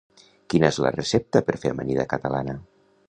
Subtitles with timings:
[0.53, 2.57] Quina és la recepta per fer amanida catalana?